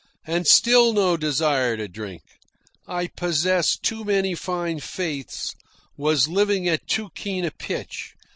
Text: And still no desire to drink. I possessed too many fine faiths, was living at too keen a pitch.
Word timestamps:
And 0.25 0.47
still 0.47 0.93
no 0.93 1.15
desire 1.15 1.77
to 1.77 1.87
drink. 1.87 2.23
I 2.87 3.05
possessed 3.05 3.83
too 3.83 4.03
many 4.03 4.33
fine 4.33 4.79
faiths, 4.79 5.53
was 5.95 6.27
living 6.27 6.67
at 6.67 6.87
too 6.87 7.11
keen 7.13 7.45
a 7.45 7.51
pitch. 7.51 8.15